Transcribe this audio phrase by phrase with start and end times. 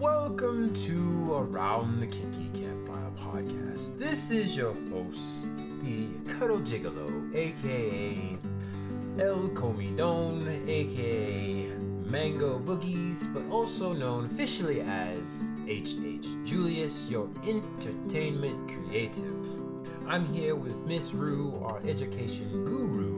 [0.00, 3.98] Welcome to Around the Kinky Campfire podcast.
[3.98, 5.48] This is your host,
[5.82, 8.38] the Cuddle Gigolo, aka
[9.18, 11.72] El Comidon, aka
[12.04, 19.46] Mango Boogies, but also known officially as HH Julius, your entertainment creative.
[20.06, 23.17] I'm here with Miss Rue, our education guru,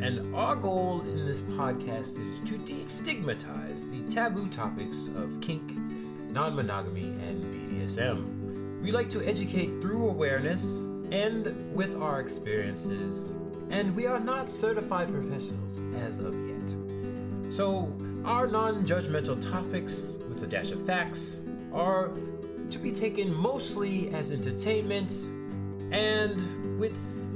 [0.00, 5.76] and our goal in this podcast is to destigmatize the taboo topics of kink,
[6.30, 8.82] non monogamy, and BDSM.
[8.82, 13.32] We like to educate through awareness and with our experiences,
[13.70, 17.52] and we are not certified professionals as of yet.
[17.52, 17.92] So,
[18.24, 22.10] our non judgmental topics, with a dash of facts, are
[22.70, 25.12] to be taken mostly as entertainment
[25.90, 27.27] and with,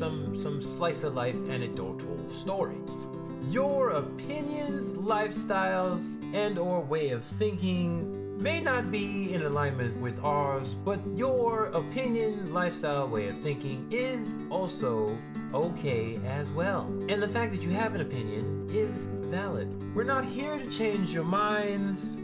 [0.00, 3.06] some, some slice of life anecdotal stories.
[3.50, 10.74] Your opinions, lifestyles, and or way of thinking may not be in alignment with ours,
[10.74, 15.18] but your opinion, lifestyle, way of thinking is also
[15.52, 16.86] okay as well.
[17.10, 19.94] And the fact that you have an opinion is valid.
[19.94, 22.16] We're not here to change your minds.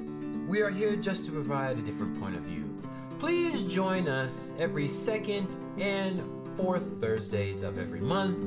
[0.49, 2.73] We are here just to provide a different point of view.
[3.19, 6.23] Please join us every second and
[6.57, 8.41] fourth Thursdays of every month.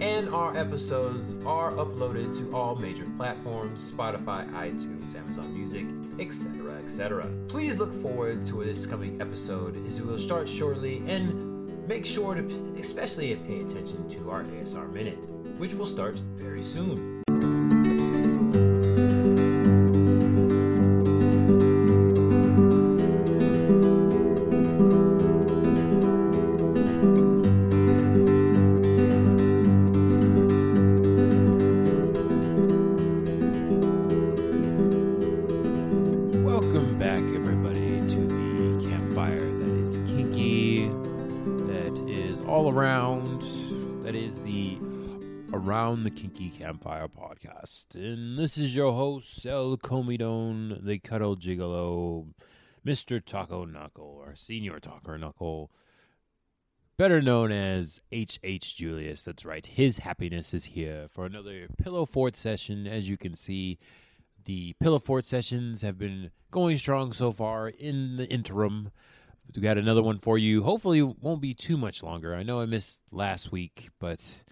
[0.00, 5.86] And our episodes are uploaded to all major platforms Spotify, iTunes, Amazon Music,
[6.18, 6.74] etc.
[6.82, 7.30] etc.
[7.46, 12.34] Please look forward to this coming episode as it will start shortly and make sure
[12.34, 15.18] to especially pay attention to our ASMR Minute,
[15.58, 17.21] which will start very soon.
[46.14, 47.94] Kinky Campfire podcast.
[47.94, 52.26] And this is your host, El Comidon, the Cuddle Gigolo,
[52.86, 53.24] Mr.
[53.24, 55.70] Taco Knuckle, or Senior Taco Knuckle,
[56.96, 59.22] better known as HH Julius.
[59.22, 62.86] That's right, his happiness is here for another Pillow Fort session.
[62.86, 63.78] As you can see,
[64.44, 68.90] the Pillow Fort sessions have been going strong so far in the interim.
[69.54, 70.62] We got another one for you.
[70.62, 72.34] Hopefully, it won't be too much longer.
[72.34, 74.44] I know I missed last week, but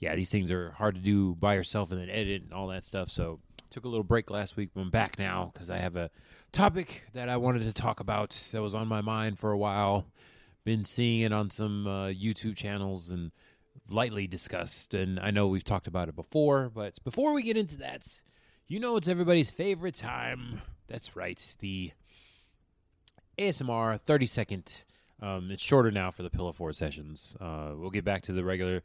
[0.00, 2.84] yeah, these things are hard to do by yourself and then edit and all that
[2.84, 3.10] stuff.
[3.10, 6.10] So, took a little break last week, but I'm back now because I have a
[6.52, 10.06] topic that I wanted to talk about that was on my mind for a while.
[10.64, 13.30] Been seeing it on some uh, YouTube channels and
[13.88, 16.70] lightly discussed, and I know we've talked about it before.
[16.74, 18.20] But before we get into that,
[18.66, 20.62] you know it's everybody's favorite time.
[20.88, 21.92] That's right, the
[23.38, 24.84] ASMR 30 second.
[25.20, 27.36] Um, it's shorter now for the Pillow Fort sessions.
[27.40, 28.82] Uh, we'll get back to the regular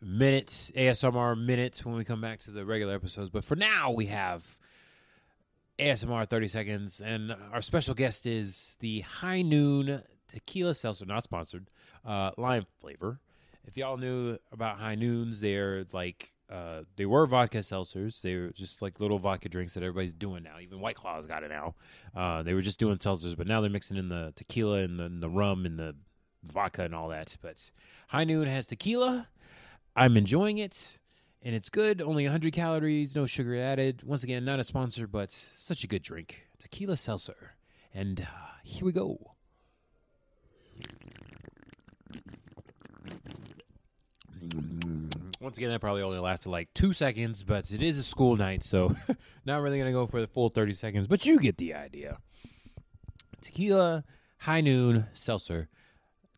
[0.00, 3.30] minutes, ASMR minutes when we come back to the regular episodes.
[3.30, 4.58] But for now, we have
[5.78, 11.70] ASMR 30 seconds, and our special guest is the High Noon Tequila Seltzer, not sponsored,
[12.04, 13.20] uh, lime flavor.
[13.64, 18.22] If y'all knew about High Noons, they're like uh, they were vodka seltzers.
[18.22, 20.58] They were just like little vodka drinks that everybody's doing now.
[20.60, 21.74] Even White Claw's got it now.
[22.16, 25.04] Uh, they were just doing seltzers, but now they're mixing in the tequila and the,
[25.04, 25.94] and the rum and the
[26.44, 27.36] vodka and all that.
[27.42, 27.70] But
[28.08, 29.28] High Noon has tequila.
[29.98, 31.00] I'm enjoying it,
[31.42, 32.00] and it's good.
[32.00, 34.04] Only 100 calories, no sugar added.
[34.04, 36.46] Once again, not a sponsor, but such a good drink.
[36.60, 37.56] Tequila seltzer.
[37.92, 39.34] And uh, here we go.
[45.40, 48.62] Once again, that probably only lasted like two seconds, but it is a school night,
[48.62, 48.94] so
[49.44, 52.18] not really going to go for the full 30 seconds, but you get the idea.
[53.40, 54.04] Tequila,
[54.38, 55.68] high noon, seltzer.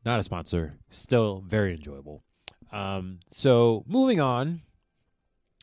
[0.02, 2.22] Not a sponsor, still very enjoyable.
[2.72, 4.62] Um, so moving on.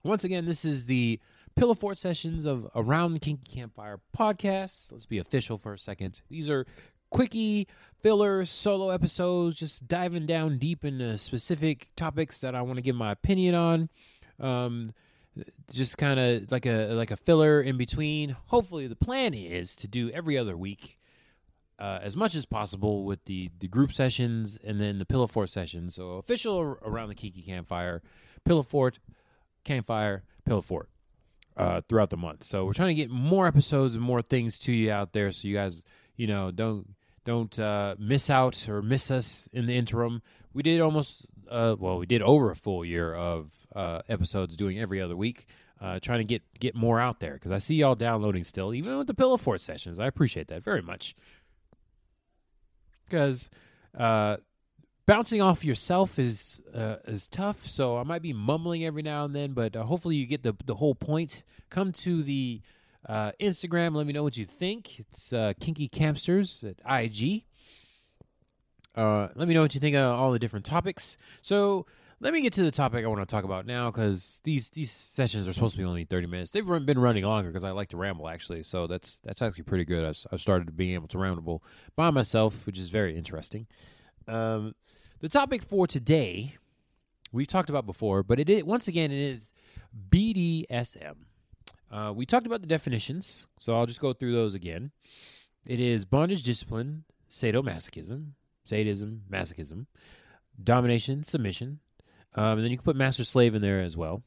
[0.04, 1.20] Once again, this is the
[1.56, 4.92] Pillow Fort sessions of Around the Kinky Campfire podcast.
[4.92, 6.22] Let's be official for a second.
[6.30, 6.66] These are
[7.10, 7.68] quickie
[8.02, 12.96] filler solo episodes, just diving down deep into specific topics that I want to give
[12.96, 13.90] my opinion on.
[14.40, 14.94] Um,
[15.72, 18.36] just kind of like a like a filler in between.
[18.48, 20.98] Hopefully, the plan is to do every other week,
[21.80, 25.50] uh, as much as possible with the the group sessions and then the Pillow Fort
[25.50, 25.96] sessions.
[25.96, 28.02] So official around the Kinky Campfire,
[28.44, 29.00] Pillow Fort,
[29.64, 30.90] Campfire, Pillow Fort.
[31.56, 34.72] Uh, throughout the month, so we're trying to get more episodes and more things to
[34.72, 35.84] you out there, so you guys,
[36.16, 36.94] you know, don't
[37.26, 40.22] don't uh, miss out or miss us in the interim.
[40.54, 44.78] We did almost, uh, well, we did over a full year of uh, episodes doing
[44.78, 45.48] every other week.
[45.80, 48.98] uh, trying to get get more out there because I see y'all downloading still, even
[48.98, 50.00] with the Pillow Fort sessions.
[50.00, 51.16] I appreciate that very much
[53.10, 53.50] because
[53.98, 54.38] uh,
[55.06, 57.68] bouncing off yourself is uh, is tough.
[57.68, 60.56] So I might be mumbling every now and then, but uh, hopefully you get the
[60.66, 61.44] the whole point.
[61.70, 62.62] Come to the
[63.08, 63.96] uh, Instagram.
[63.96, 65.00] Let me know what you think.
[65.00, 67.44] It's uh, Kinky Campsters at IG.
[68.96, 71.18] Uh, let me know what you think of all the different topics.
[71.42, 71.86] So
[72.20, 74.90] let me get to the topic I want to talk about now because these these
[74.92, 76.52] sessions are supposed to be only 30 minutes.
[76.52, 78.64] They've run, been running longer because I like to ramble actually.
[78.64, 80.04] So that's that's actually pretty good.
[80.04, 81.64] I've, I've started being able to ramble
[81.96, 83.68] by myself, which is very interesting.
[84.28, 84.74] Um,
[85.20, 86.56] the topic for today
[87.32, 89.54] we've talked about before, but it once again it is
[90.10, 91.16] BDSM.
[91.92, 94.92] Uh, we talked about the definitions, so I'll just go through those again.
[95.66, 98.32] It is bondage, discipline, sadomasochism,
[98.66, 99.86] sadism, masochism,
[100.62, 101.80] domination, submission.
[102.36, 104.24] Um, and then you can put master slave in there as well.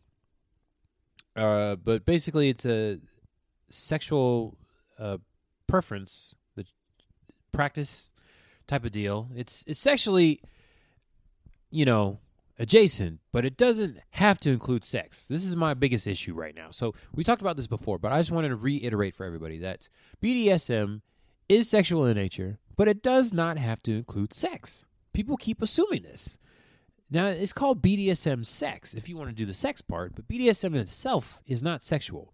[1.37, 2.99] Uh, but basically, it's a
[3.71, 4.57] sexual
[4.99, 5.19] uh,
[5.67, 6.65] preference, the
[7.53, 8.13] practice
[8.67, 9.31] type of deal.
[9.35, 10.43] It's it's sexually,
[11.71, 12.19] you know,
[12.59, 15.25] adjacent, but it doesn't have to include sex.
[15.25, 16.71] This is my biggest issue right now.
[16.71, 19.89] So we talked about this before, but I just wanted to reiterate for everybody that
[20.23, 21.01] BDSM
[21.49, 24.87] is sexual in nature, but it does not have to include sex.
[25.13, 26.39] People keep assuming this.
[27.11, 30.77] Now, it's called BDSM sex if you want to do the sex part, but BDSM
[30.77, 32.33] itself is not sexual.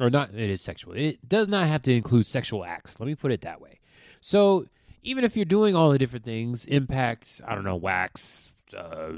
[0.00, 0.94] Or not, it is sexual.
[0.94, 2.98] It does not have to include sexual acts.
[3.00, 3.80] Let me put it that way.
[4.20, 4.66] So,
[5.02, 9.12] even if you're doing all the different things, impact, I don't know, wax, uh,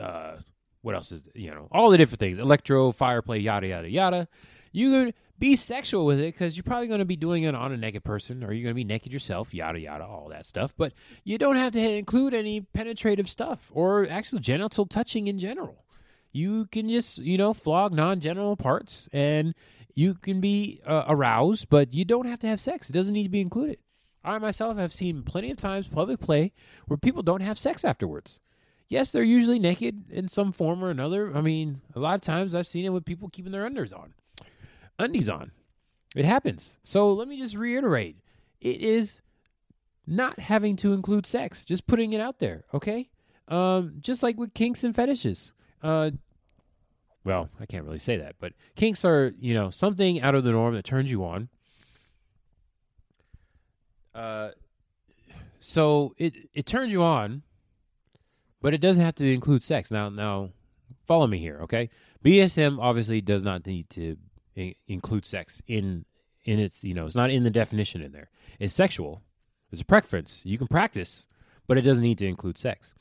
[0.00, 0.36] uh,
[0.82, 4.28] what else is, you know, all the different things, electro, fire play, yada, yada, yada,
[4.72, 7.72] you can be sexual with it because you're probably going to be doing it on
[7.72, 10.72] a naked person or you're going to be naked yourself, yada, yada, all that stuff.
[10.76, 10.92] But
[11.24, 15.84] you don't have to include any penetrative stuff or actual genital touching in general.
[16.30, 19.52] You can just, you know, flog non genital parts and
[19.94, 22.88] you can be uh, aroused, but you don't have to have sex.
[22.88, 23.78] It doesn't need to be included.
[24.22, 26.52] I myself have seen plenty of times public play
[26.86, 28.40] where people don't have sex afterwards.
[28.88, 31.36] Yes, they're usually naked in some form or another.
[31.36, 34.14] I mean, a lot of times I've seen it with people keeping their unders on
[35.02, 35.52] undies on.
[36.14, 36.76] It happens.
[36.82, 38.16] So let me just reiterate
[38.60, 39.20] it is
[40.06, 43.10] not having to include sex, just putting it out there, okay?
[43.48, 45.52] Um, just like with kinks and fetishes.
[45.82, 46.10] Uh,
[47.24, 50.52] well, I can't really say that, but kinks are, you know, something out of the
[50.52, 51.48] norm that turns you on.
[54.14, 54.50] Uh,
[55.60, 57.42] so it it turns you on,
[58.60, 59.90] but it doesn't have to include sex.
[59.90, 60.50] Now, now,
[61.06, 61.88] follow me here, okay?
[62.24, 64.16] BDSM obviously does not need to
[64.86, 66.04] include sex in
[66.44, 68.30] in its you know it's not in the definition in there.
[68.58, 69.22] It's sexual.
[69.70, 70.42] It's a preference.
[70.44, 71.26] You can practice,
[71.66, 72.94] but it doesn't need to include sex.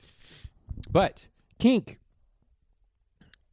[0.89, 1.27] But
[1.59, 1.99] kink,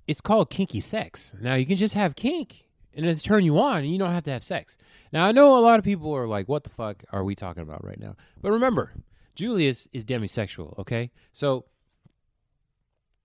[0.06, 1.34] it's called kinky sex.
[1.40, 4.24] Now you can just have kink and it's turn you on and you don't have
[4.24, 4.76] to have sex.
[5.12, 7.62] Now I know a lot of people are like, what the fuck are we talking
[7.62, 8.16] about right now?
[8.40, 8.92] But remember,
[9.34, 11.10] Julius is demisexual, okay?
[11.32, 11.66] So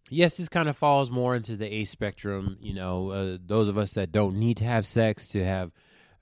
[0.10, 2.58] yes, this kind of falls more into the A spectrum.
[2.62, 5.72] You know, uh, those of us that don't need to have sex to have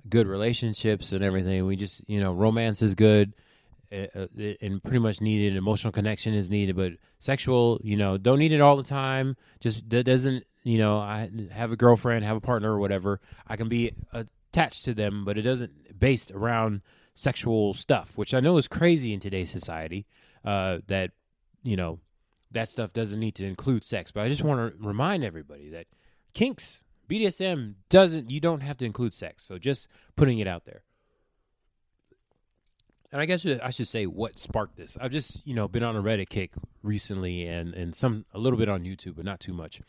[0.10, 1.66] good relationships and everything.
[1.66, 3.34] We just, you know, romance is good.
[3.92, 4.28] Uh, uh
[4.62, 8.62] and pretty much needed emotional connection is needed but sexual you know don't need it
[8.62, 12.72] all the time just that doesn't you know i have a girlfriend have a partner
[12.72, 13.20] or whatever
[13.50, 16.82] i can be attached to them but it doesn't based around
[17.16, 20.06] sexual stuff which i know is crazy in today's society
[20.46, 21.12] uh, that
[21.62, 22.00] you know
[22.52, 24.12] that stuff doesn't need to include sex.
[24.12, 25.88] But I just want to remind everybody that
[26.34, 29.44] kinks, BDSM doesn't, you don't have to include sex.
[29.44, 30.84] So just putting it out there.
[33.12, 34.98] And I guess I should say what sparked this.
[35.00, 38.58] I've just, you know, been on a Reddit kick recently and, and some, a little
[38.58, 39.82] bit on YouTube, but not too much.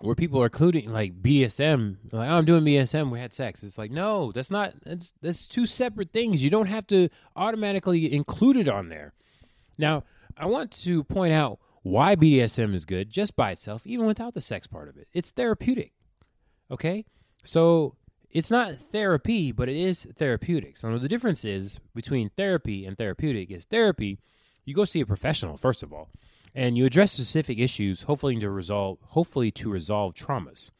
[0.00, 3.62] Where people are including like BDSM, like, oh, I'm doing BDSM, we had sex.
[3.62, 6.42] It's like, no, that's not, that's, that's two separate things.
[6.42, 9.12] You don't have to automatically include it on there.
[9.76, 10.04] Now,
[10.36, 14.40] I want to point out why BDSM is good just by itself, even without the
[14.40, 15.08] sex part of it.
[15.12, 15.92] It's therapeutic.
[16.70, 17.04] Okay?
[17.42, 17.96] So
[18.30, 20.76] it's not therapy, but it is therapeutic.
[20.76, 24.20] So the difference is between therapy and therapeutic is therapy,
[24.64, 26.10] you go see a professional, first of all,
[26.54, 30.70] and you address specific issues, hopefully to resolve hopefully to resolve traumas.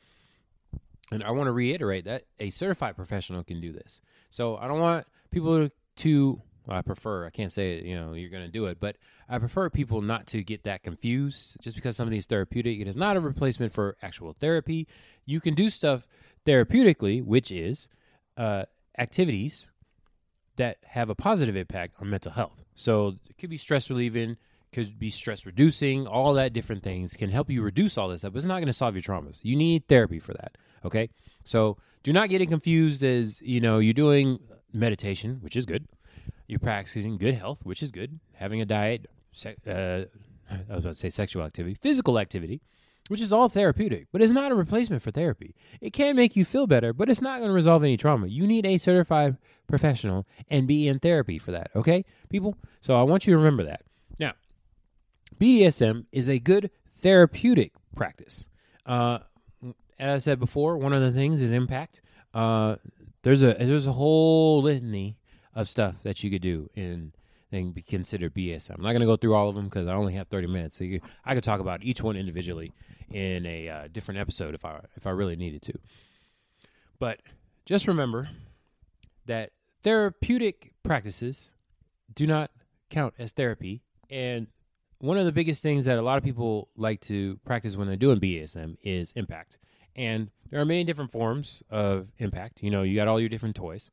[1.11, 4.01] And I want to reiterate that a certified professional can do this.
[4.31, 8.45] So I don't want people to I prefer, I can't say, you know, you're going
[8.45, 8.97] to do it, but
[9.29, 12.81] I prefer people not to get that confused just because something is therapeutic.
[12.81, 14.87] It is not a replacement for actual therapy.
[15.25, 16.07] You can do stuff
[16.47, 17.89] therapeutically, which is
[18.37, 18.65] uh,
[18.99, 19.71] activities
[20.57, 22.65] that have a positive impact on mental health.
[22.75, 24.37] So it could be stress relieving,
[24.73, 28.33] could be stress reducing, all that different things can help you reduce all this stuff,
[28.33, 29.41] but it's not going to solve your traumas.
[29.43, 30.57] You need therapy for that.
[30.85, 31.09] Okay.
[31.45, 34.39] So do not get it confused as, you know, you're doing
[34.73, 35.89] meditation, which is good.
[36.51, 38.19] You're practicing good health, which is good.
[38.35, 39.71] Having a diet, se- uh,
[40.51, 42.61] I was about to say sexual activity, physical activity,
[43.07, 45.55] which is all therapeutic, but it's not a replacement for therapy.
[45.81, 48.27] It can make you feel better, but it's not going to resolve any trauma.
[48.27, 49.37] You need a certified
[49.69, 52.57] professional and be in therapy for that, okay, people?
[52.81, 53.83] So I want you to remember that.
[54.19, 54.33] Now,
[55.41, 58.49] BDSM is a good therapeutic practice.
[58.85, 59.21] Uh,
[60.01, 62.01] as I said before, one of the things is impact.
[62.35, 62.75] Uh,
[63.23, 65.17] there's a there's a whole litany
[65.55, 67.13] of stuff that you could do in
[67.53, 68.77] and be considered BDSM.
[68.77, 70.79] I'm not going to go through all of them because I only have 30 minutes.
[70.79, 72.73] So you, I could talk about each one individually
[73.11, 75.73] in a uh, different episode if I if I really needed to.
[76.99, 77.21] But
[77.67, 78.29] just remember
[79.27, 79.51] that
[79.83, 81.53] therapeutic practices
[82.15, 82.51] do not
[82.89, 84.47] count as therapy, and
[84.99, 87.97] one of the biggest things that a lot of people like to practice when they're
[87.97, 89.57] doing BDSM is impact.
[89.97, 92.63] And there are many different forms of impact.
[92.63, 93.91] You know, you got all your different toys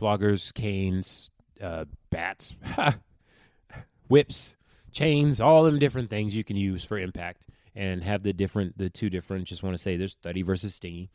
[0.00, 1.30] floggers, canes,
[1.62, 2.56] uh, bats,
[4.08, 4.56] whips,
[4.92, 8.90] chains, all them different things you can use for impact and have the different, the
[8.90, 11.10] two different, just want to say there's thuddy versus stingy.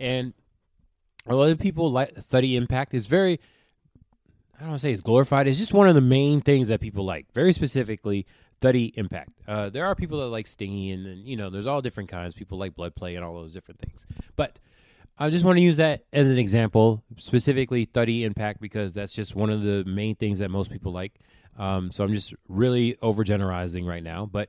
[0.00, 0.34] And
[1.26, 3.40] a lot of people like thuddy impact is very,
[4.56, 5.48] I don't want to say it's glorified.
[5.48, 7.32] It's just one of the main things that people like.
[7.32, 8.26] Very specifically,
[8.60, 9.30] thuddy impact.
[9.48, 12.34] Uh, there are people that like stingy, and, and you know, there's all different kinds.
[12.34, 14.06] People like blood play and all those different things.
[14.36, 14.58] But
[15.16, 19.36] I just want to use that as an example, specifically thuddy impact, because that's just
[19.36, 21.12] one of the main things that most people like.
[21.56, 24.48] Um, so I'm just really overgeneralizing right now, but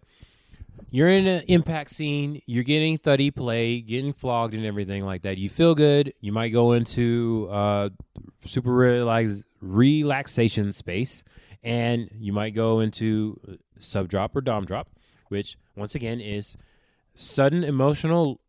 [0.90, 5.38] you're in an impact scene, you're getting thuddy play, getting flogged and everything like that.
[5.38, 6.14] You feel good.
[6.20, 7.90] You might go into uh,
[8.46, 11.24] super relax- relaxation space,
[11.64, 13.40] and you might go into
[13.80, 14.90] sub drop or dom drop,
[15.28, 16.58] which once again is
[17.14, 18.42] sudden emotional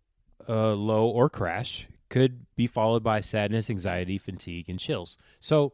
[0.48, 5.18] uh, low or crash could be followed by sadness, anxiety, fatigue, and chills.
[5.40, 5.72] So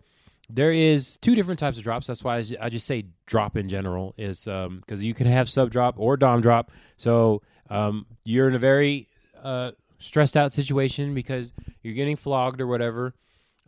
[0.48, 2.06] there is two different types of drops.
[2.06, 5.70] That's why I just say drop in general is because um, you can have sub
[5.70, 6.70] drop or dom drop.
[6.96, 9.08] So um, you're in a very
[9.42, 13.14] uh, stressed out situation because you're getting flogged or whatever.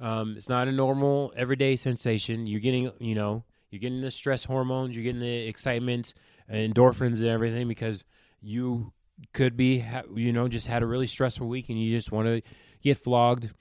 [0.00, 2.47] Um, it's not a normal everyday sensation.
[2.47, 6.14] You're getting, you know, you're getting the stress hormones, you're getting the excitement,
[6.52, 8.04] endorphins, and everything because
[8.42, 8.92] you
[9.33, 12.42] could be you know just had a really stressful week and you just want to
[12.83, 13.52] get flogged.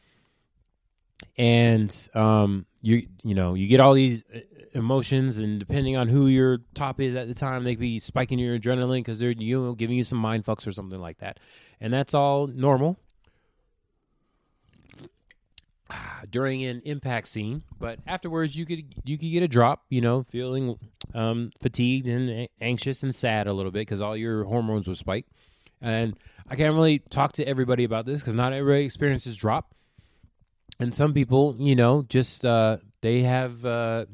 [1.37, 4.39] And um you you know you get all these uh,
[4.73, 8.39] emotions and depending on who your top is at the time they could be spiking
[8.39, 11.39] your adrenaline because they're you know giving you some mind fucks or something like that.
[11.79, 12.97] And that's all normal
[16.29, 20.23] during an impact scene but afterwards you could you could get a drop you know
[20.23, 20.77] feeling
[21.13, 25.25] um, fatigued and anxious and sad a little bit because all your hormones will spike
[25.83, 29.75] and I can't really talk to everybody about this because not everybody experiences drop.
[30.79, 34.05] And some people, you know, just uh, they have uh,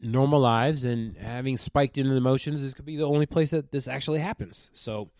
[0.00, 3.86] normal lives, and having spiked into emotions this could be the only place that this
[3.86, 4.70] actually happens.
[4.72, 5.10] So,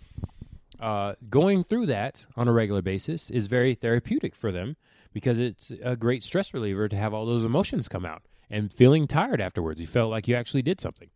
[0.80, 4.76] uh, going through that on a regular basis is very therapeutic for them
[5.17, 8.21] because it's a great stress reliever to have all those emotions come out
[8.51, 9.81] and feeling tired afterwards.
[9.81, 11.09] You felt like you actually did something.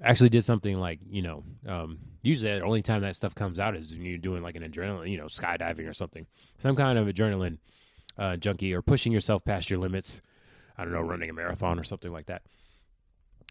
[0.00, 3.74] Actually did something like you know um, usually the only time that stuff comes out
[3.74, 6.28] is when you're doing like an adrenaline you know skydiving or something.
[6.58, 7.58] Some kind of adrenaline
[8.16, 10.20] uh, junkie or pushing yourself past your limits.
[10.76, 12.42] I don't know running a marathon or something like that.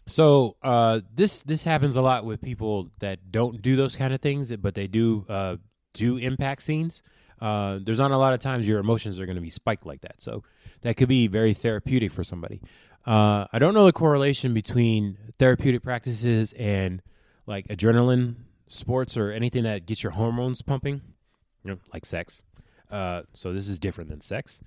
[0.06, 4.22] So uh, this this happens a lot with people that don't do those kind of
[4.22, 5.56] things but they do uh,
[5.92, 7.02] do impact scenes
[7.40, 10.00] uh, there's not a lot of times your emotions are going to be spiked like
[10.00, 10.42] that so
[10.82, 12.60] that could be very therapeutic for somebody
[13.08, 17.00] uh, I don't know the correlation between therapeutic practices and
[17.46, 18.34] like adrenaline
[18.66, 21.00] sports or anything that gets your hormones pumping,
[21.64, 22.42] you know, like sex.
[22.90, 24.60] Uh, so this is different than sex.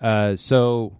[0.00, 0.96] Uh, so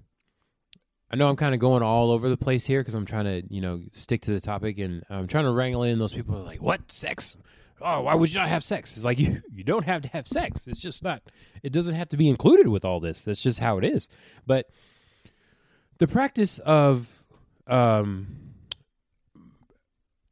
[1.08, 3.42] I know I'm kind of going all over the place here because I'm trying to,
[3.49, 6.61] you know, stick to the topic and I'm trying to wrangle in those people like,
[6.61, 7.37] what sex?
[7.80, 8.97] Oh, why would you not have sex?
[8.97, 10.66] It's like you you don't have to have sex.
[10.66, 11.23] It's just not.
[11.62, 13.23] It doesn't have to be included with all this.
[13.23, 14.08] That's just how it is.
[14.47, 14.70] But
[15.99, 17.08] the practice of
[17.66, 18.28] um,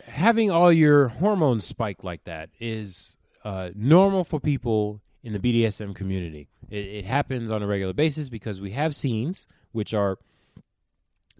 [0.01, 5.95] having all your hormones spike like that is uh, normal for people in the BDSM
[5.95, 6.49] community.
[6.71, 10.19] It, it, happens on a regular basis because we have scenes, which are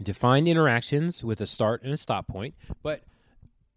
[0.03, 2.55] defined interactions with a start and a stop point.
[2.83, 3.03] But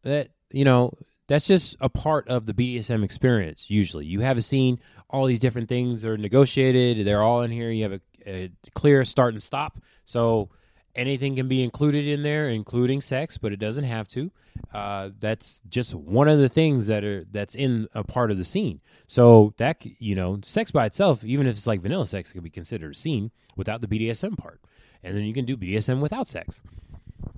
[0.04, 0.94] that you know
[1.30, 3.70] that's just a part of the BDSM experience.
[3.70, 4.80] Usually, you have a scene,
[5.12, 7.06] all these different things are negotiated.
[7.06, 7.70] They're all in here.
[7.70, 9.80] You have a, a clear start and stop.
[10.06, 10.50] So
[10.96, 14.32] anything can be included in there, including sex, but it doesn't have to.
[14.74, 18.44] Uh, that's just one of the things that are that's in a part of the
[18.44, 18.82] scene.
[19.06, 22.50] So that you know, sex by itself, even if it's like vanilla sex, could be
[22.50, 24.60] considered a scene without the BDSM part,
[25.04, 26.64] and then you can do BDSM without sex.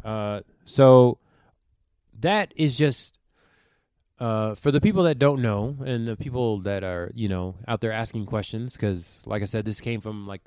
[0.05, 1.19] Uh, so
[2.21, 3.17] that is just
[4.21, 7.81] uh, for the people that don't know and the people that are you know out
[7.81, 10.41] there asking questions because like i said this came from like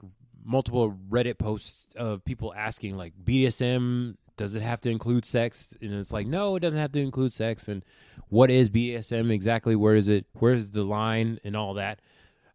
[0.45, 5.75] multiple reddit posts of people asking like bdsm does it have to include sex?
[5.81, 7.69] And it's like no it doesn't have to include sex.
[7.69, 7.85] And
[8.29, 9.77] what is bdsm exactly?
[9.77, 10.27] Where is it?
[10.35, 11.39] Where's the line?
[11.45, 12.01] And all that.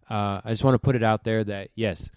[0.09, 2.09] Uh, i just want to put it out there that yes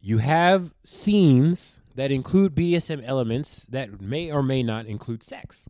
[0.00, 5.68] you have scenes that include bdsm elements that may or may not include sex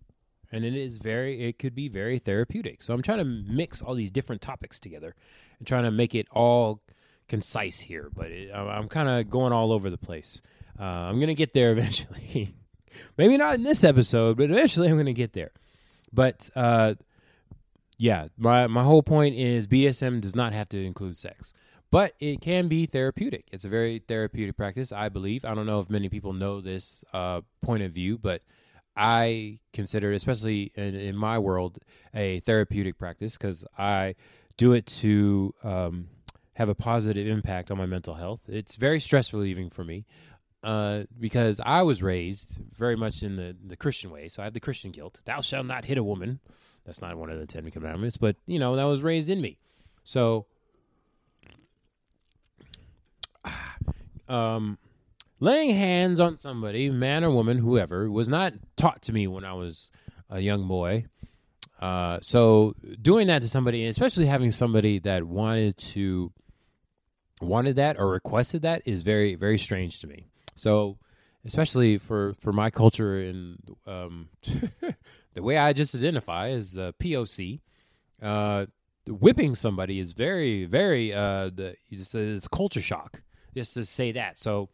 [0.53, 2.83] and it is very it could be very therapeutic.
[2.83, 5.15] So i'm trying to mix all these different topics together
[5.59, 6.83] and trying to make it all
[7.29, 10.41] concise here but it, I'm- kind of going all over the place.
[10.79, 12.55] Uh, i'm gonna get there eventually.
[13.19, 15.53] Maybe not in this episode but eventually i'm gonna get there.
[16.13, 16.95] But uh,
[17.99, 21.53] yeah my, my whole point is bdsm does not have to include sex
[21.91, 23.47] but it can be therapeutic.
[23.53, 25.45] It's a very therapeutic practice i believe.
[25.45, 28.43] I don't know if many people know this uh, point of view but
[28.97, 31.79] I consider, especially in, in my world,
[32.15, 34.15] a therapeutic practice because I
[34.57, 36.09] do it to um,
[36.55, 38.41] have a positive impact on my mental health.
[38.49, 40.07] It's very stress relieving for me
[40.63, 44.29] uh, because I was raised very much in the, the Christian way.
[44.29, 45.21] So I have the Christian guilt.
[45.25, 46.41] Thou shalt not hit a woman.
[46.85, 49.59] That's not one of the Ten Commandments, but you know that was raised in me.
[50.05, 50.47] So,
[54.29, 54.79] um,
[55.41, 59.55] laying hands on somebody, man or woman, whoever, was not taught to me when I
[59.55, 59.91] was
[60.31, 61.07] a young boy.
[61.81, 66.33] Uh, so doing that to somebody, and especially having somebody that wanted to
[67.43, 70.27] wanted that or requested that, is very very strange to me.
[70.55, 70.97] So,
[71.45, 74.29] especially for for my culture and um,
[75.35, 77.61] the way I just identify as uh, POC,
[78.23, 78.67] uh,
[79.07, 83.21] whipping somebody is very very uh, the it's, it's a culture shock
[83.55, 84.39] just to say that.
[84.39, 84.71] So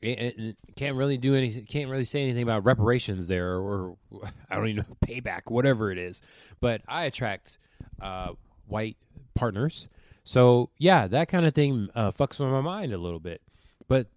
[0.00, 1.64] can't really do anything.
[1.64, 3.96] Can't really say anything about reparations there, or,
[4.50, 6.20] I don't even know payback, whatever it is.
[6.60, 7.58] But I attract
[8.00, 8.32] uh,
[8.66, 8.96] white
[9.34, 9.88] partners,
[10.28, 13.40] so yeah, that kind of thing uh, fucks with my mind a little bit.
[13.88, 14.08] But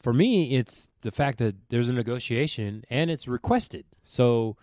[0.00, 3.84] for me, it's the fact that there's a negotiation and it's requested.
[4.02, 4.56] So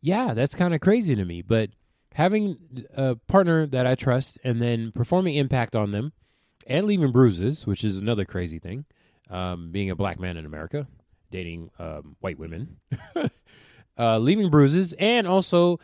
[0.00, 1.42] yeah, that's kind of crazy to me.
[1.42, 1.70] But
[2.14, 2.58] having
[2.92, 6.12] a partner that I trust and then performing impact on them
[6.66, 8.84] and leaving bruises, which is another crazy thing
[9.32, 10.86] um, being a black man in America,
[11.30, 12.76] dating um, white women,
[13.98, 15.80] uh, leaving bruises, and also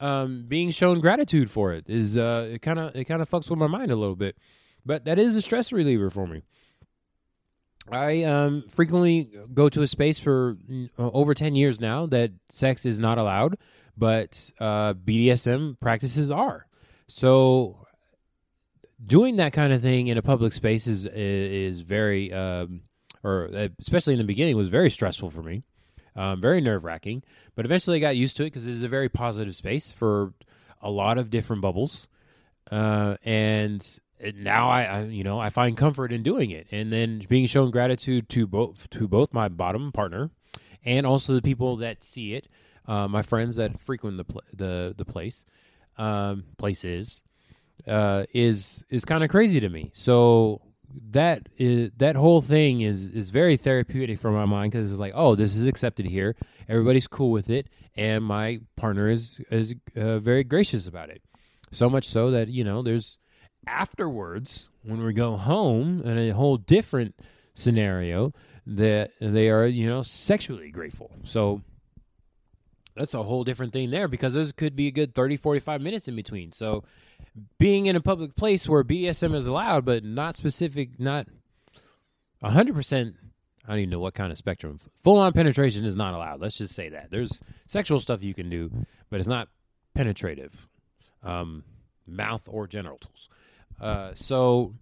[0.00, 3.50] um, being shown gratitude for it is uh, it kind of it kind of fucks
[3.50, 4.38] with my mind a little bit,
[4.86, 6.42] but that is a stress reliever for me.
[7.90, 10.56] I um, frequently go to a space for
[10.98, 13.58] uh, over ten years now that sex is not allowed,
[13.96, 16.66] but uh, BDSM practices are.
[17.08, 17.85] So
[19.04, 22.82] doing that kind of thing in a public space is is very um,
[23.22, 25.62] or uh, especially in the beginning was very stressful for me
[26.14, 27.22] um, very nerve wracking
[27.54, 30.32] but eventually i got used to it because it is a very positive space for
[30.80, 32.08] a lot of different bubbles
[32.70, 34.00] uh, and
[34.36, 37.70] now I, I you know i find comfort in doing it and then being shown
[37.70, 40.30] gratitude to both to both my bottom partner
[40.84, 42.48] and also the people that see it
[42.86, 45.44] uh, my friends that frequent the pl- the the place
[45.98, 47.22] um, places
[47.86, 49.90] uh, is is kind of crazy to me.
[49.92, 50.60] So
[51.10, 55.12] that is that whole thing is is very therapeutic for my mind because it's like,
[55.14, 56.36] oh, this is accepted here.
[56.68, 61.22] Everybody's cool with it, and my partner is is uh, very gracious about it.
[61.70, 63.18] So much so that you know, there's
[63.66, 67.14] afterwards when we go home in a whole different
[67.54, 68.32] scenario
[68.66, 71.10] that they are you know sexually grateful.
[71.24, 71.62] So
[72.96, 76.08] that's a whole different thing there because those could be a good 30 45 minutes
[76.08, 76.82] in between so
[77.58, 81.26] being in a public place where bdsm is allowed but not specific not
[82.42, 83.14] 100%
[83.66, 84.78] i don't even know what kind of spectrum.
[84.98, 86.40] Full on penetration is not allowed.
[86.40, 87.10] Let's just say that.
[87.10, 88.70] There's sexual stuff you can do
[89.10, 89.48] but it's not
[89.94, 90.68] penetrative
[91.22, 91.64] um,
[92.06, 93.28] mouth or genitals.
[93.80, 94.74] Uh, so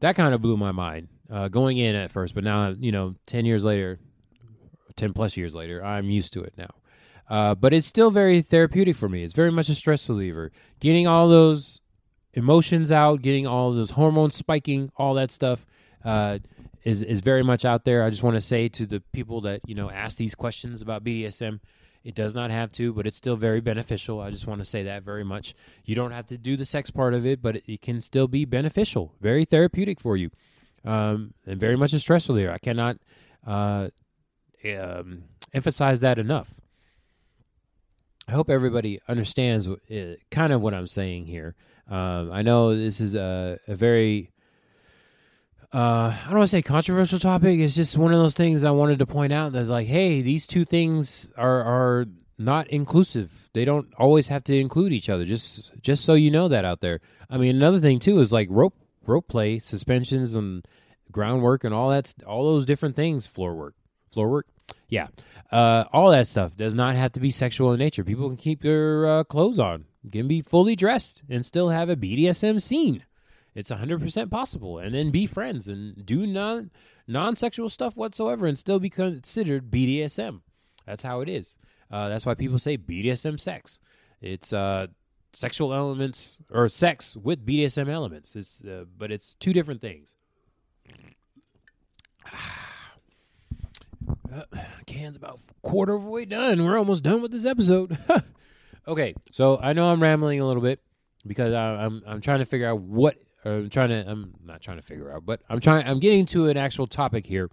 [0.00, 3.14] that kind of blew my mind uh, going in at first but now you know
[3.26, 3.98] 10 years later
[4.96, 6.70] 10 plus years later i'm used to it now
[7.28, 9.24] uh, but it's still very therapeutic for me.
[9.24, 10.52] It's very much a stress reliever.
[10.80, 11.80] Getting all those
[12.34, 15.66] emotions out, getting all those hormones spiking, all that stuff
[16.04, 16.38] uh,
[16.84, 18.04] is is very much out there.
[18.04, 21.02] I just want to say to the people that you know ask these questions about
[21.04, 21.60] BDSM,
[22.04, 24.20] it does not have to, but it's still very beneficial.
[24.20, 25.54] I just want to say that very much.
[25.84, 28.28] You don't have to do the sex part of it, but it, it can still
[28.28, 30.30] be beneficial, very therapeutic for you.
[30.84, 32.52] um, and very much a stress reliever.
[32.52, 32.98] I cannot
[33.46, 33.88] uh,
[34.78, 36.54] um, emphasize that enough.
[38.28, 41.54] I hope everybody understands what, uh, kind of what I'm saying here.
[41.88, 44.32] Um, I know this is a, a very
[45.72, 47.60] uh, I don't want to say controversial topic.
[47.60, 50.46] It's just one of those things I wanted to point out that like, hey, these
[50.46, 52.06] two things are are
[52.38, 53.50] not inclusive.
[53.52, 55.24] They don't always have to include each other.
[55.24, 57.00] Just just so you know that out there.
[57.28, 60.66] I mean, another thing too is like rope rope play, suspensions, and
[61.10, 62.14] groundwork, and all that.
[62.26, 63.26] All those different things.
[63.26, 63.74] Floor work,
[64.12, 64.46] floor work.
[64.88, 65.08] Yeah,
[65.50, 68.04] uh, all that stuff does not have to be sexual in nature.
[68.04, 71.96] People can keep their uh, clothes on, can be fully dressed, and still have a
[71.96, 73.04] BDSM scene.
[73.56, 74.78] It's 100% possible.
[74.78, 76.70] And then be friends and do non
[77.08, 80.42] non sexual stuff whatsoever and still be considered BDSM.
[80.84, 81.56] That's how it is.
[81.90, 83.80] Uh, that's why people say BDSM sex.
[84.20, 84.88] It's uh,
[85.32, 88.36] sexual elements or sex with BDSM elements.
[88.36, 90.16] It's uh, but it's two different things.
[94.32, 94.42] Uh,
[94.86, 96.64] can's about quarter of the way done.
[96.64, 97.96] We're almost done with this episode.
[98.88, 100.80] okay, so I know I'm rambling a little bit
[101.26, 104.04] because I, I'm I'm trying to figure out what I'm trying to.
[104.08, 105.86] I'm not trying to figure out, but I'm trying.
[105.86, 107.50] I'm getting to an actual topic here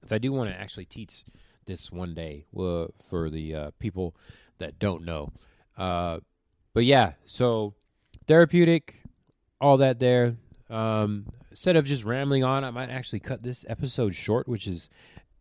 [0.00, 1.24] because I do want to actually teach
[1.66, 4.14] this one day uh, for the uh, people
[4.58, 5.32] that don't know.
[5.76, 6.18] Uh,
[6.74, 7.74] but yeah, so
[8.26, 9.02] therapeutic,
[9.60, 10.36] all that there.
[10.70, 14.90] Um, instead of just rambling on, I might actually cut this episode short, which is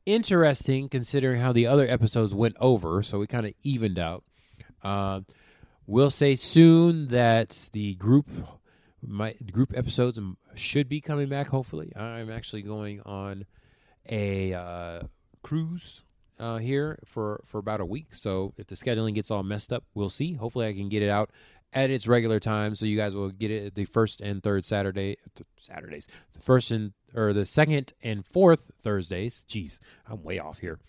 [0.07, 3.03] interesting considering how the other episodes went over.
[3.03, 4.23] So we kind of evened out.
[4.81, 5.21] Uh,
[5.85, 8.27] we'll say soon that the group
[9.05, 10.19] my group episodes
[10.55, 11.47] should be coming back.
[11.47, 13.45] Hopefully, I'm actually going on
[14.09, 15.01] a uh,
[15.43, 16.01] cruise
[16.39, 18.15] uh, here for for about a week.
[18.15, 20.33] So if the scheduling gets all messed up, we'll see.
[20.33, 21.29] Hopefully, I can get it out
[21.73, 25.17] at its regular time, so you guys will get it the first and third Saturday
[25.59, 29.45] Saturdays, the first and or the second and fourth Thursdays.
[29.49, 30.79] Jeez, I'm way off here.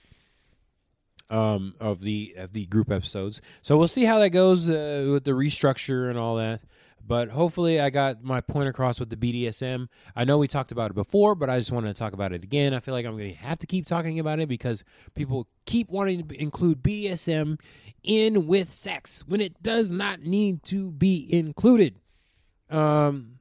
[1.30, 5.24] Um, of the of the group episodes, so we'll see how that goes uh, with
[5.24, 6.62] the restructure and all that.
[7.08, 9.88] But hopefully, I got my point across with the BDSM.
[10.14, 12.44] I know we talked about it before, but I just wanted to talk about it
[12.44, 12.74] again.
[12.74, 15.88] I feel like I'm going to have to keep talking about it because people keep
[15.88, 17.58] wanting to include BDSM
[18.02, 21.94] in with sex when it does not need to be included.
[22.68, 23.38] Um,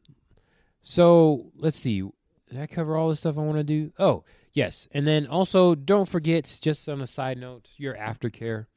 [0.81, 2.09] so let's see.
[2.49, 3.91] Did I cover all the stuff I want to do?
[3.99, 4.87] Oh, yes.
[4.91, 8.67] And then also, don't forget, just on a side note, your aftercare.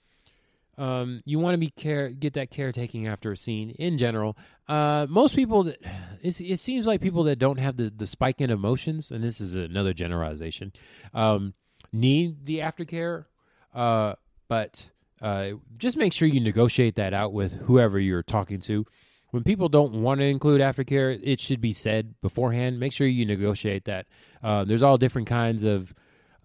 [0.78, 4.36] Um, you want to be care get that caretaking after a scene in general.
[4.66, 5.78] Uh, most people that
[6.22, 9.54] it seems like people that don't have the the spike in emotions, and this is
[9.54, 10.72] another generalization,
[11.12, 11.52] um,
[11.92, 13.26] need the aftercare.
[13.74, 14.14] Uh,
[14.48, 18.86] but uh, just make sure you negotiate that out with whoever you're talking to.
[19.30, 22.80] When people don't want to include aftercare, it should be said beforehand.
[22.80, 24.06] Make sure you negotiate that.
[24.42, 25.94] Uh, there's all different kinds of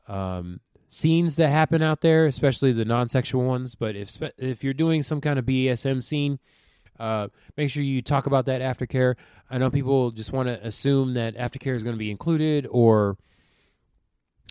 [0.08, 3.76] um, scenes that happen out there, especially the non-sexual ones.
[3.76, 6.40] But if if you're doing some kind of BDSM scene,
[7.00, 9.16] uh, make sure you talk about that aftercare.
[9.50, 13.18] I know people just want to assume that aftercare is going to be included or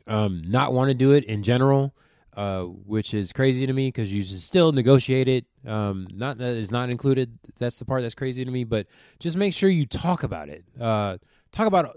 [0.06, 1.94] um, not want to do it in general,
[2.36, 5.46] uh, which is crazy to me because you still negotiate it.
[5.66, 7.38] Um, not that is not included.
[7.58, 8.64] That's the part that's crazy to me.
[8.64, 8.86] But
[9.18, 10.64] just make sure you talk about it.
[10.80, 11.18] Uh,
[11.52, 11.96] talk about.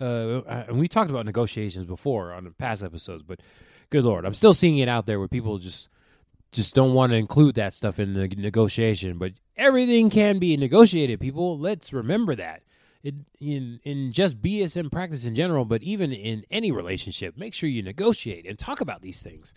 [0.00, 3.40] Uh, and we talked about negotiations before on past episodes, but
[3.90, 5.90] good lord, I'm still seeing it out there where people just
[6.52, 9.18] just don't want to include that stuff in the negotiation.
[9.18, 11.20] But everything can be negotiated.
[11.20, 12.62] People, let's remember that.
[13.02, 17.82] In in just BDSM practice in general, but even in any relationship, make sure you
[17.82, 19.54] negotiate and talk about these things.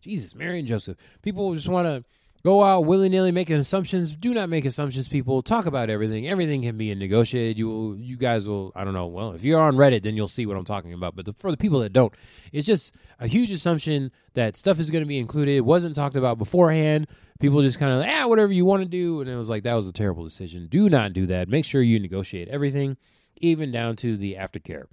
[0.00, 0.96] Jesus, Mary and Joseph.
[1.22, 2.04] People just want to
[2.42, 4.14] go out willy nilly making assumptions.
[4.14, 5.42] Do not make assumptions, people.
[5.42, 6.28] Talk about everything.
[6.28, 7.58] Everything can be negotiated.
[7.58, 8.72] You will, you guys will.
[8.74, 9.06] I don't know.
[9.06, 11.16] Well, if you're on Reddit, then you'll see what I'm talking about.
[11.16, 12.12] But the, for the people that don't,
[12.52, 15.56] it's just a huge assumption that stuff is going to be included.
[15.56, 17.08] It wasn't talked about beforehand.
[17.40, 19.74] People just kind of ah, whatever you want to do, and it was like that
[19.74, 20.68] was a terrible decision.
[20.68, 21.48] Do not do that.
[21.48, 22.96] Make sure you negotiate everything,
[23.36, 24.84] even down to the aftercare,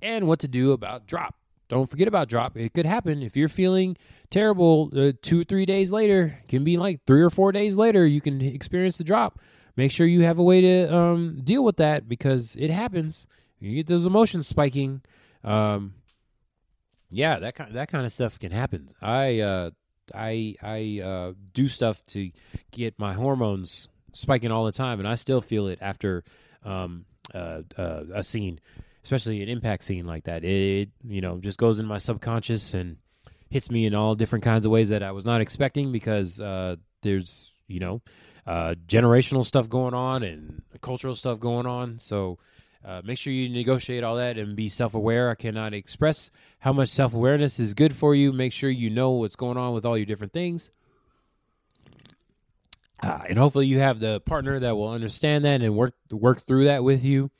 [0.00, 1.34] and what to do about drop
[1.68, 2.56] don't forget about drop.
[2.56, 3.96] It could happen if you're feeling
[4.30, 4.90] terrible.
[4.96, 8.40] Uh, two three days later, can be like three or four days later, you can
[8.40, 9.40] experience the drop.
[9.76, 13.26] Make sure you have a way to um, deal with that because it happens.
[13.58, 15.02] You get those emotions spiking.
[15.44, 15.94] Um,
[17.10, 18.88] yeah, that kind that kind of stuff can happen.
[19.02, 19.70] I uh,
[20.14, 22.30] I I uh, do stuff to
[22.70, 26.24] get my hormones spiking all the time, and I still feel it after
[26.64, 28.60] um, uh, uh a scene
[29.06, 30.42] especially an impact scene like that.
[30.44, 32.96] It you know just goes in my subconscious and
[33.48, 36.74] hits me in all different kinds of ways that I was not expecting because uh,
[37.02, 38.02] there's you know
[38.46, 41.98] uh, generational stuff going on and cultural stuff going on.
[42.00, 42.38] So
[42.86, 45.28] Uh, make sure you negotiate all that and be self aware.
[45.28, 48.32] I cannot express how much self awareness is good for you.
[48.32, 50.70] Make sure you know what's going on with all your different things.
[53.02, 56.66] Uh, and hopefully you have the partner that will understand that and work work through
[56.66, 57.30] that with you.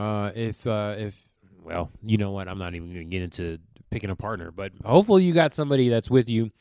[0.00, 1.26] Uh, if uh, if
[1.62, 3.58] well, you know what, I'm not even going to get into
[3.90, 6.52] picking a partner, but hopefully you got somebody that's with you,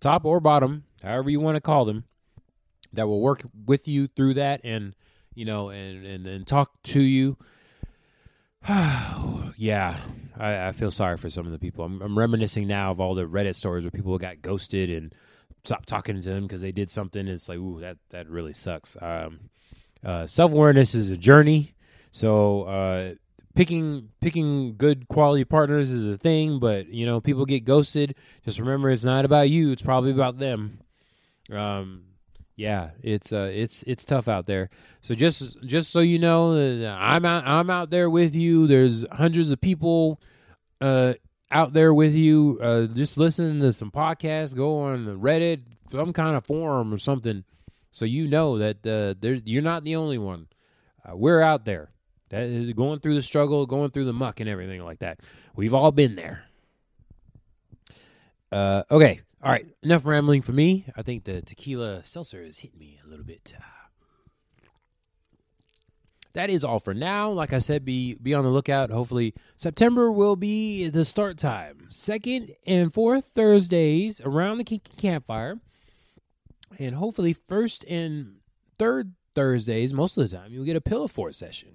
[0.00, 2.04] top or bottom, however you want to call them,
[2.92, 4.96] that will work with you through that and
[5.36, 7.36] you know and and, and talk to you.
[8.68, 9.94] yeah,
[10.36, 11.84] I, I, feel sorry for some of the people.
[11.84, 15.14] I'm, I'm reminiscing now of all the Reddit stories where people got ghosted and
[15.62, 17.28] stopped talking to them because they did something.
[17.28, 18.96] It's like, ooh, that that really sucks.
[19.00, 19.50] Um,
[20.04, 21.74] uh, Self awareness is a journey,
[22.10, 23.14] so uh,
[23.54, 26.58] picking picking good quality partners is a thing.
[26.58, 28.14] But you know, people get ghosted.
[28.44, 29.72] Just remember, it's not about you.
[29.72, 30.80] It's probably about them.
[31.50, 32.04] Um,
[32.56, 34.70] yeah, it's uh, it's it's tough out there.
[35.00, 36.52] So just just so you know,
[36.86, 38.66] I'm out I'm out there with you.
[38.66, 40.20] There's hundreds of people
[40.80, 41.14] uh,
[41.50, 46.36] out there with you, uh, just listening to some podcasts, go on Reddit, some kind
[46.36, 47.44] of forum or something,
[47.90, 50.48] so you know that uh, you're not the only one.
[51.08, 51.90] Uh, we're out there,
[52.30, 55.20] that is going through the struggle, going through the muck, and everything like that.
[55.56, 56.44] We've all been there.
[58.50, 59.66] Uh, okay, all right.
[59.82, 60.86] Enough rambling for me.
[60.96, 63.54] I think the tequila seltzer has hit me a little bit.
[66.34, 67.30] That is all for now.
[67.30, 68.90] Like I said, be be on the lookout.
[68.90, 71.86] Hopefully, September will be the start time.
[71.88, 75.58] Second and fourth Thursdays around the Kinky Campfire,
[76.78, 78.36] and hopefully first and
[78.78, 79.92] third Thursdays.
[79.92, 81.70] Most of the time, you'll get a pillow fort session.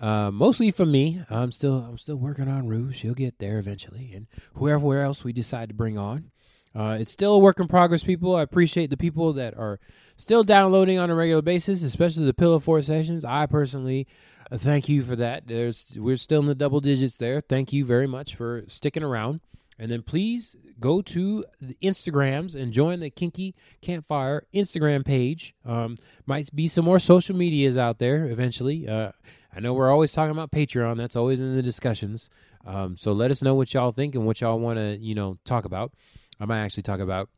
[0.00, 1.22] Uh, mostly for me.
[1.30, 2.92] I'm still I'm still working on Rue.
[2.92, 6.30] She'll get there eventually, and whoever else we decide to bring on.
[6.74, 8.34] Uh, it's still a work in progress, people.
[8.34, 9.78] I appreciate the people that are
[10.16, 13.24] still downloading on a regular basis, especially the Pillow Fort sessions.
[13.24, 14.08] I personally
[14.50, 15.46] uh, thank you for that.
[15.46, 17.40] There's we're still in the double digits there.
[17.40, 19.40] Thank you very much for sticking around.
[19.78, 25.54] And then please go to the Instagrams and join the Kinky Campfire Instagram page.
[25.64, 28.88] Um, might be some more social medias out there eventually.
[28.88, 29.10] Uh,
[29.56, 30.96] I know we're always talking about Patreon.
[30.96, 32.28] That's always in the discussions.
[32.66, 35.38] Um, so let us know what y'all think and what y'all want to you know
[35.44, 35.92] talk about.
[36.40, 37.28] I might actually talk about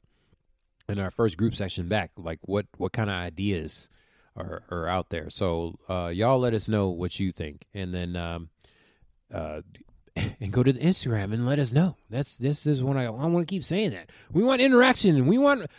[0.88, 3.90] in our first group session back, like what what kind of ideas
[4.36, 5.30] are are out there.
[5.30, 8.48] So uh, y'all let us know what you think, and then um,
[9.32, 9.62] uh,
[10.40, 11.96] and go to the Instagram and let us know.
[12.10, 15.26] That's this is when I I want to keep saying that we want interaction.
[15.26, 15.70] We want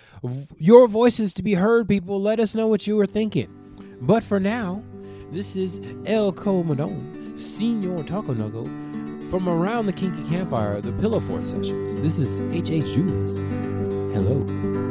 [0.58, 1.88] your voices to be heard.
[1.88, 3.54] People, let us know what you were thinking.
[4.00, 4.84] But for now,
[5.31, 8.67] this is El Comodon, Senor Taco Knuckle
[9.29, 12.93] from around the Kinky Campfire, the Pillow Fort sessions, this is H.H.
[12.93, 13.37] Julius.
[14.15, 14.87] Hello.